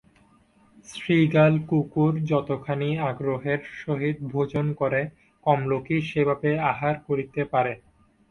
শৃগাল-কুকুর 0.89 2.13
যতখানি 2.25 2.89
আগ্রহের 3.01 3.61
সহিত 3.79 4.17
ভোজন 4.33 4.65
করে, 4.73 5.01
কম 5.45 5.59
লোকই 5.67 5.99
সেভাবে 6.09 6.49
আহার 6.71 6.95
করিতে 7.07 7.41
পারে। 7.45 7.73